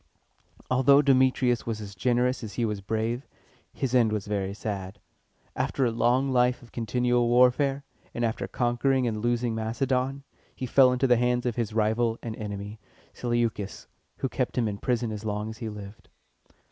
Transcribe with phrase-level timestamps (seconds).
[0.71, 3.27] Although Demetrius was as generous as he was brave,
[3.71, 4.97] his end was very sad.
[5.55, 10.23] After a long life of continual warfare, and after conquering and losing Macedon,
[10.55, 12.79] he fell into the hands of his rival and enemy,
[13.13, 13.85] Seleucus,
[14.17, 16.09] who kept him in prison as long as he lived.